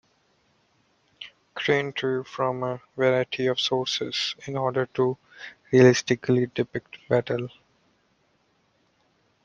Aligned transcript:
Crane 1.53 1.91
drew 1.91 2.23
from 2.23 2.63
a 2.63 2.81
variety 2.97 3.45
of 3.45 3.59
sources 3.59 4.33
in 4.47 4.57
order 4.57 4.87
to 4.95 5.15
realistically 5.71 6.47
depict 6.47 6.97
battle. 7.07 7.49